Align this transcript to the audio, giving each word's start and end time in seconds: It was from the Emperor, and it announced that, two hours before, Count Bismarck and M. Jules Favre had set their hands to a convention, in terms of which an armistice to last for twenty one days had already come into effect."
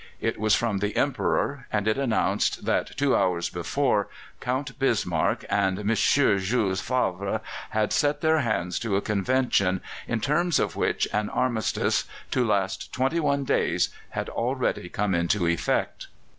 It 0.19 0.39
was 0.39 0.55
from 0.55 0.79
the 0.79 0.97
Emperor, 0.97 1.67
and 1.71 1.87
it 1.87 1.95
announced 1.95 2.65
that, 2.65 2.97
two 2.97 3.15
hours 3.15 3.51
before, 3.51 4.07
Count 4.39 4.79
Bismarck 4.79 5.45
and 5.47 5.77
M. 5.77 5.93
Jules 5.95 6.81
Favre 6.81 7.41
had 7.69 7.93
set 7.93 8.21
their 8.21 8.39
hands 8.39 8.79
to 8.79 8.95
a 8.95 9.01
convention, 9.01 9.79
in 10.07 10.19
terms 10.19 10.57
of 10.57 10.75
which 10.75 11.07
an 11.13 11.29
armistice 11.29 12.05
to 12.31 12.43
last 12.43 12.87
for 12.91 12.93
twenty 12.97 13.19
one 13.19 13.43
days 13.43 13.89
had 14.09 14.27
already 14.27 14.89
come 14.89 15.13
into 15.13 15.45
effect." 15.45 16.07